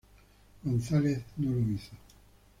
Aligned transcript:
González 0.63 1.23
no 1.37 1.51
lo 1.51 1.59
hizo. 1.59 1.91